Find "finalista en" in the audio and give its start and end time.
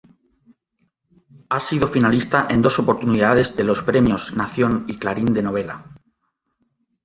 1.87-2.63